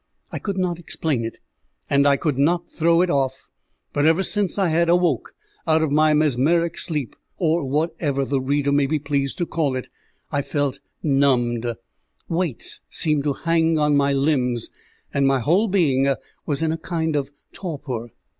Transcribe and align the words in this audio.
I 0.31 0.39
could 0.39 0.57
not 0.57 0.79
explain 0.79 1.23
it, 1.23 1.37
and 1.87 2.07
I 2.07 2.17
could 2.17 2.35
not 2.35 2.71
throw 2.71 3.01
it 3.03 3.11
off, 3.11 3.51
but 3.93 4.03
ever 4.03 4.23
since 4.23 4.57
I 4.57 4.69
had 4.69 4.89
awoke 4.89 5.35
out 5.67 5.83
of 5.83 5.91
my 5.91 6.15
mesmeric 6.15 6.79
sleep, 6.79 7.15
or 7.37 7.65
whatever 7.65 8.25
the 8.25 8.41
reader 8.41 8.71
may 8.71 8.87
be 8.87 8.97
pleased 8.97 9.37
to 9.37 9.45
call 9.45 9.75
it, 9.75 9.89
I 10.31 10.41
felt 10.41 10.79
numbed; 11.03 11.71
weights 12.27 12.79
seemed 12.89 13.25
to 13.25 13.33
hang 13.45 13.77
on 13.77 13.95
my 13.95 14.11
limbs, 14.11 14.71
and 15.13 15.27
my 15.27 15.39
whole 15.39 15.67
being 15.67 16.11
was 16.47 16.63
in 16.63 16.71
a 16.71 16.79
kind 16.79 17.15
of 17.15 17.29
torpor. 17.53 18.09